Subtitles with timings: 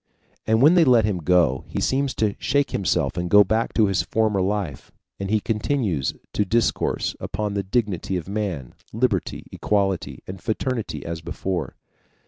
[0.47, 3.85] And when they let him go, he seems to shake himself and go back to
[3.85, 10.23] his former life, and he continues to discourse upon the dignity of man, liberty, equality,
[10.25, 11.75] and fraternity as before.